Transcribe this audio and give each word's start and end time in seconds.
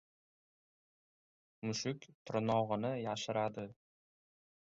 •Mushuk 1.67 2.07
tirnog‘ini 2.31 2.91
yashiradi. 3.03 3.67